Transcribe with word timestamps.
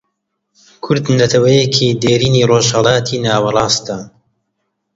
کورد 0.83 1.05
نەتەوەیەکی 1.19 1.97
دێرینی 2.01 2.47
ڕۆژهەڵاتی 2.49 3.21
ناوەڕاستە 3.25 3.97